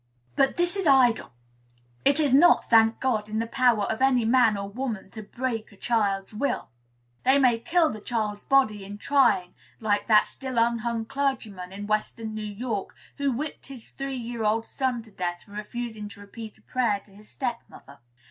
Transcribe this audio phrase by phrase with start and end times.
[0.35, 1.31] But this is idle.
[2.03, 5.21] It is not, thank God, in the power of any man or any woman to
[5.21, 6.69] "break" a child's "will."
[7.23, 12.33] They may kill the child's body, in trying, like that still unhung clergyman in Western
[12.33, 16.57] New York, who whipped his three year old son to death for refusing to repeat
[16.57, 17.99] a prayer to his step mother.